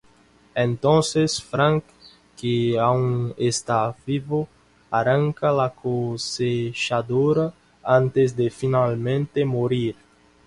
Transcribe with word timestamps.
Entonces, 0.55 1.39
Frank, 1.43 1.83
que 2.35 2.79
aún 2.79 3.35
está 3.37 3.95
vivo, 4.03 4.47
arranca 4.89 5.51
la 5.51 5.69
cosechadora 5.69 7.53
antes 7.83 8.35
de 8.35 8.49
finalmente 8.49 9.45
morir. 9.45 9.95